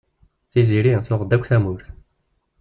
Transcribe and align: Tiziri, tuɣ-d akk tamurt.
Tiziri, 0.51 0.93
tuɣ-d 1.07 1.31
akk 1.35 1.45
tamurt. 1.49 1.87